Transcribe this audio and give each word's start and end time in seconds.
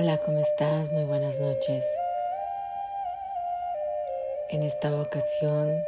Hola, 0.00 0.16
¿cómo 0.18 0.38
estás? 0.38 0.92
Muy 0.92 1.02
buenas 1.02 1.40
noches. 1.40 1.84
En 4.48 4.62
esta 4.62 4.94
ocasión 4.94 5.82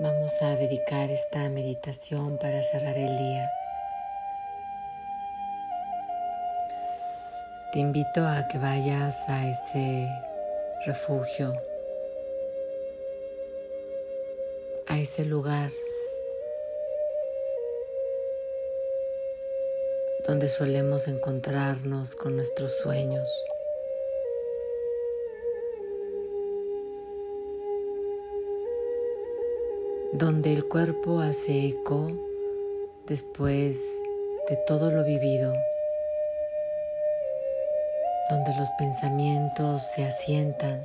vamos 0.00 0.42
a 0.42 0.56
dedicar 0.56 1.08
esta 1.12 1.48
meditación 1.48 2.38
para 2.38 2.60
cerrar 2.64 2.98
el 2.98 3.16
día. 3.16 3.48
Te 7.72 7.78
invito 7.78 8.26
a 8.26 8.48
que 8.48 8.58
vayas 8.58 9.28
a 9.28 9.48
ese 9.48 10.08
refugio, 10.84 11.54
a 14.88 14.98
ese 14.98 15.24
lugar 15.24 15.70
donde 20.28 20.50
solemos 20.50 21.08
encontrarnos 21.08 22.14
con 22.14 22.36
nuestros 22.36 22.78
sueños. 22.78 23.28
donde 30.12 30.52
el 30.52 30.66
cuerpo 30.66 31.20
hace 31.20 31.66
eco 31.66 32.10
después 33.06 33.80
de 34.48 34.56
todo 34.66 34.90
lo 34.90 35.04
vivido, 35.04 35.54
donde 38.28 38.52
los 38.56 38.68
pensamientos 38.78 39.82
se 39.94 40.04
asientan, 40.04 40.84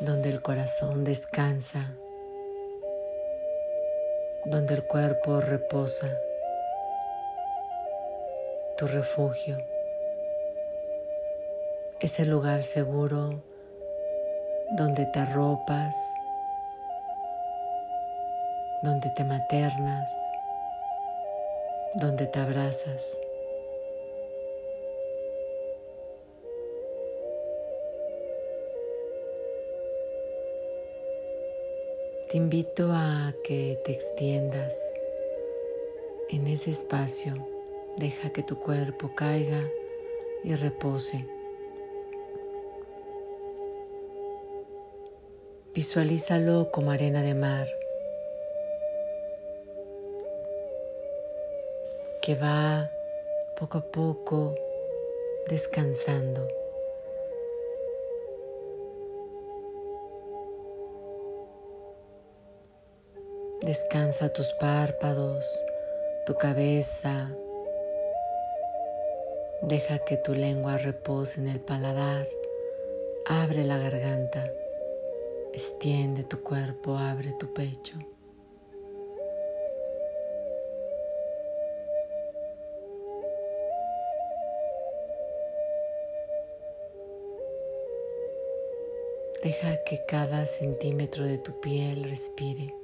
donde 0.00 0.28
el 0.28 0.42
corazón 0.42 1.04
descansa, 1.04 1.94
donde 4.44 4.74
el 4.74 4.84
cuerpo 4.84 5.40
reposa 5.40 6.18
tu 8.82 8.88
refugio, 8.88 9.56
ese 12.00 12.26
lugar 12.26 12.64
seguro 12.64 13.40
donde 14.76 15.06
te 15.06 15.20
arropas, 15.20 15.94
donde 18.82 19.08
te 19.10 19.22
maternas, 19.22 20.08
donde 21.94 22.26
te 22.26 22.40
abrazas. 22.40 23.04
Te 32.28 32.36
invito 32.36 32.90
a 32.92 33.32
que 33.44 33.80
te 33.84 33.92
extiendas 33.92 34.74
en 36.30 36.48
ese 36.48 36.72
espacio 36.72 37.61
Deja 37.96 38.30
que 38.30 38.42
tu 38.42 38.58
cuerpo 38.58 39.14
caiga 39.14 39.60
y 40.44 40.54
repose. 40.54 41.26
Visualízalo 45.74 46.70
como 46.70 46.90
arena 46.90 47.22
de 47.22 47.34
mar 47.34 47.66
que 52.22 52.36
va 52.36 52.88
poco 53.58 53.78
a 53.78 53.80
poco 53.82 54.54
descansando. 55.48 56.46
Descansa 63.62 64.32
tus 64.32 64.52
párpados, 64.54 65.44
tu 66.26 66.34
cabeza, 66.34 67.30
Deja 69.62 70.00
que 70.00 70.16
tu 70.16 70.34
lengua 70.34 70.76
repose 70.76 71.40
en 71.40 71.46
el 71.46 71.60
paladar. 71.60 72.28
Abre 73.26 73.62
la 73.62 73.78
garganta. 73.78 74.50
Extiende 75.54 76.24
tu 76.24 76.42
cuerpo, 76.42 76.96
abre 76.96 77.32
tu 77.38 77.54
pecho. 77.54 77.94
Deja 89.44 89.76
que 89.84 90.04
cada 90.08 90.44
centímetro 90.46 91.24
de 91.24 91.38
tu 91.38 91.60
piel 91.60 92.02
respire. 92.10 92.81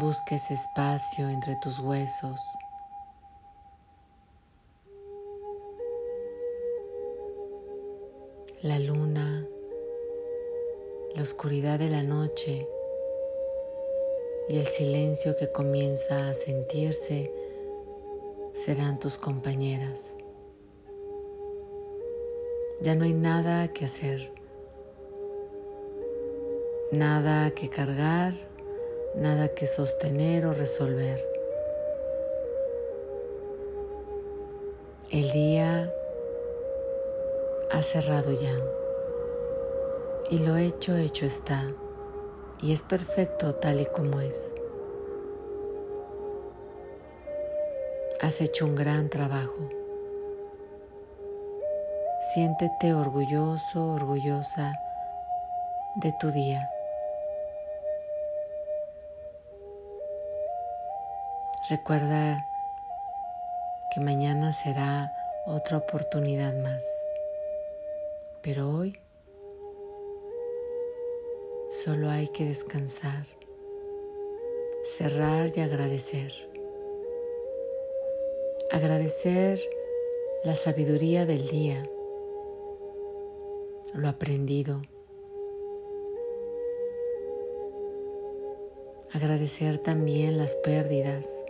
Busca 0.00 0.36
ese 0.36 0.54
espacio 0.54 1.28
entre 1.28 1.56
tus 1.56 1.80
huesos. 1.80 2.40
La 8.62 8.78
luna, 8.78 9.44
la 11.16 11.22
oscuridad 11.22 11.80
de 11.80 11.90
la 11.90 12.04
noche 12.04 12.68
y 14.48 14.60
el 14.60 14.66
silencio 14.66 15.34
que 15.34 15.50
comienza 15.50 16.30
a 16.30 16.34
sentirse 16.34 17.32
serán 18.54 19.00
tus 19.00 19.18
compañeras. 19.18 20.14
Ya 22.82 22.94
no 22.94 23.04
hay 23.04 23.14
nada 23.14 23.66
que 23.72 23.86
hacer, 23.86 24.32
nada 26.92 27.50
que 27.50 27.68
cargar 27.68 28.47
nada 29.14 29.48
que 29.48 29.66
sostener 29.66 30.46
o 30.46 30.54
resolver. 30.54 31.24
El 35.10 35.30
día 35.32 35.92
ha 37.70 37.82
cerrado 37.82 38.32
ya 38.32 38.54
y 40.30 40.38
lo 40.38 40.56
hecho, 40.56 40.96
hecho 40.96 41.26
está 41.26 41.62
y 42.60 42.72
es 42.72 42.82
perfecto 42.82 43.54
tal 43.54 43.80
y 43.80 43.86
como 43.86 44.20
es. 44.20 44.52
Has 48.20 48.40
hecho 48.40 48.66
un 48.66 48.74
gran 48.74 49.08
trabajo. 49.08 49.70
Siéntete 52.34 52.92
orgulloso, 52.92 53.92
orgullosa 53.92 54.74
de 55.96 56.12
tu 56.20 56.30
día. 56.30 56.68
Recuerda 61.70 62.46
que 63.92 64.00
mañana 64.00 64.54
será 64.54 65.12
otra 65.44 65.76
oportunidad 65.76 66.54
más. 66.62 66.82
Pero 68.40 68.70
hoy 68.70 68.98
solo 71.68 72.08
hay 72.08 72.28
que 72.28 72.46
descansar, 72.46 73.26
cerrar 74.82 75.50
y 75.54 75.60
agradecer. 75.60 76.32
Agradecer 78.72 79.60
la 80.44 80.54
sabiduría 80.54 81.26
del 81.26 81.48
día, 81.48 81.86
lo 83.92 84.08
aprendido. 84.08 84.80
Agradecer 89.12 89.76
también 89.76 90.38
las 90.38 90.54
pérdidas 90.56 91.44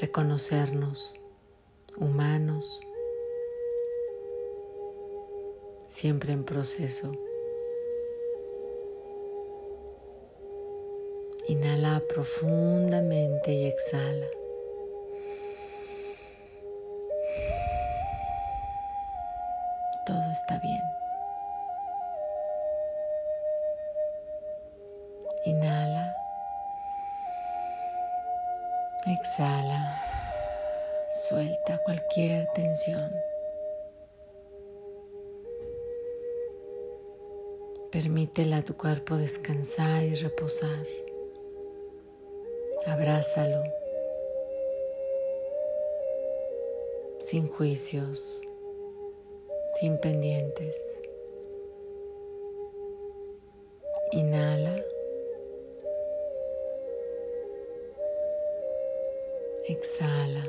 reconocernos 0.00 1.14
humanos, 1.98 2.80
siempre 5.88 6.32
en 6.32 6.44
proceso. 6.44 7.12
Inhala 11.48 12.02
profundamente 12.08 13.52
y 13.52 13.66
exhala. 13.66 14.26
Todo 20.04 20.30
está 20.32 20.58
bien. 20.58 20.82
Inhala. 25.46 26.15
Exhala. 29.06 30.02
Suelta 31.28 31.78
cualquier 31.84 32.48
tensión. 32.54 33.12
Permítele 37.92 38.56
a 38.56 38.64
tu 38.64 38.76
cuerpo 38.76 39.16
descansar 39.16 40.02
y 40.02 40.14
reposar. 40.16 40.86
Abrázalo 42.86 43.62
sin 47.20 47.48
juicios, 47.48 48.40
sin 49.80 49.98
pendientes. 49.98 50.76
Inhala. 54.12 54.75
Exhala. 59.86 60.42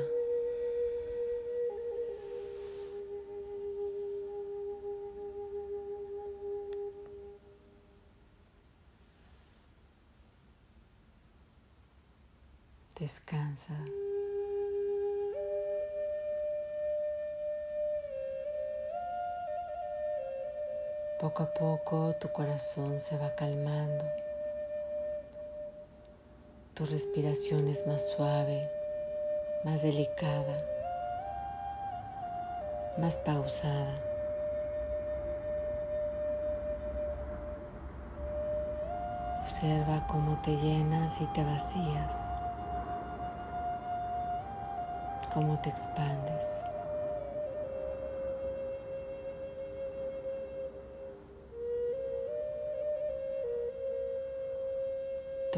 Descansa. 12.98 13.74
Poco 21.20 21.42
a 21.44 21.54
poco 21.54 22.16
tu 22.20 22.32
corazón 22.32 23.00
se 23.00 23.16
va 23.16 23.32
calmando. 23.36 24.04
Tu 26.74 26.86
respiración 26.86 27.68
es 27.68 27.86
más 27.86 28.10
suave, 28.10 28.77
más 29.64 29.82
delicada, 29.82 30.62
más 32.96 33.18
pausada. 33.18 33.94
Observa 39.42 40.06
cómo 40.06 40.40
te 40.42 40.56
llenas 40.56 41.20
y 41.20 41.26
te 41.28 41.42
vacías, 41.42 42.30
cómo 45.32 45.58
te 45.60 45.70
expandes. 45.70 46.62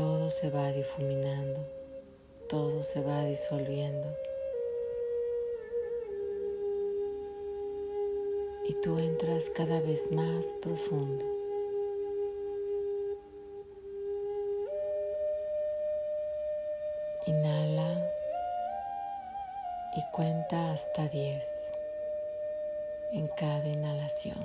todo 0.00 0.31
se 0.31 0.49
va 0.50 0.73
difuminando, 0.73 1.61
todo 2.50 2.82
se 2.82 3.00
va 3.00 3.25
disolviendo. 3.26 4.08
Y 8.69 8.75
tú 8.82 8.99
entras 8.99 9.49
cada 9.50 9.81
vez 9.81 10.11
más 10.11 10.52
profundo. 10.61 11.25
Inhala 17.26 18.12
y 19.97 20.12
cuenta 20.12 20.73
hasta 20.73 21.06
10 21.06 21.70
en 23.12 23.29
cada 23.29 23.69
inhalación. 23.69 24.44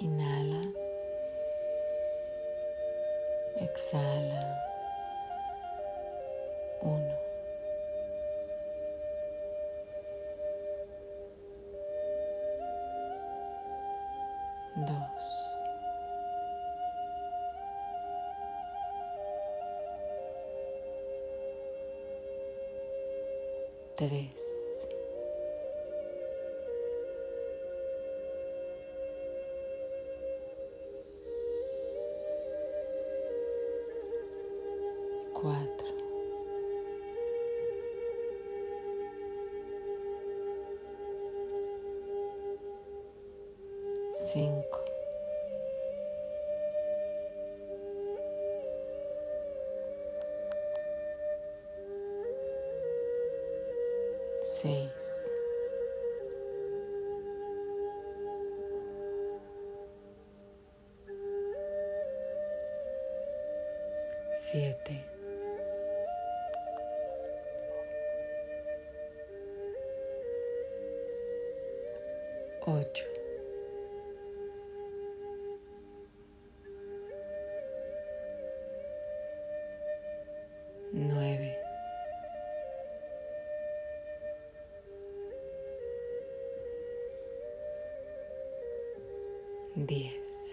Inhala. 0.00 0.62
Exhala. 3.60 4.67
Uno. 6.82 7.18
Dos. 14.76 15.44
Tres. 23.96 24.48
cuatro, 35.40 35.87
cinco, 44.30 44.84
seis, 54.60 55.32
siete. 64.34 65.04
ocho, 72.66 73.17
nueve, 80.92 81.56
diez. 89.76 90.47